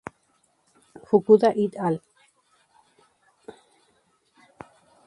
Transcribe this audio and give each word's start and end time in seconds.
Fukuda 1.07 1.49
"et 1.63 1.75
al. 1.87 1.95